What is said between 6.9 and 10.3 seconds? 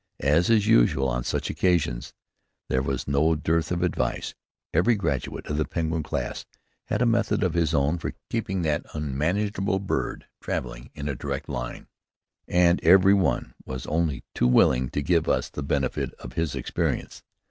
a method of his own for keeping that unmanageable bird